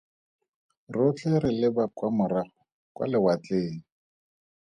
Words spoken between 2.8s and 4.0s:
kwa lewatleng.